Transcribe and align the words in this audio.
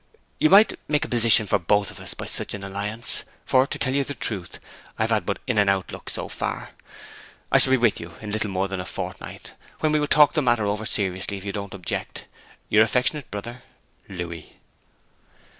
You 0.39 0.49
might 0.49 0.79
make 0.87 1.05
a 1.05 1.07
position 1.07 1.45
for 1.45 1.57
us 1.57 1.61
both 1.67 2.17
by 2.17 2.25
some 2.25 2.27
such 2.27 2.55
alliance; 2.55 3.23
for, 3.45 3.67
to 3.67 3.77
tell 3.77 3.93
the 4.03 4.15
truth, 4.15 4.57
I 4.97 5.03
have 5.03 5.11
had 5.11 5.27
but 5.27 5.37
in 5.45 5.59
and 5.59 5.69
out 5.69 5.91
luck 5.91 6.09
so 6.09 6.27
far. 6.27 6.71
I 7.51 7.59
shall 7.59 7.69
be 7.69 7.77
with 7.77 7.99
you 7.99 8.15
in 8.19 8.31
little 8.31 8.49
more 8.49 8.67
than 8.67 8.79
a 8.79 8.85
fortnight, 8.85 9.53
when 9.81 9.91
we 9.91 9.99
will 9.99 10.07
talk 10.07 10.31
over 10.35 10.35
the 10.37 10.41
matter 10.41 10.85
seriously, 10.85 11.37
if 11.37 11.45
you 11.45 11.51
don't 11.51 11.75
object. 11.75 12.25
Your 12.67 12.81
affectionate 12.81 13.29
brother, 13.29 13.61
LOUIS.' 14.09 14.45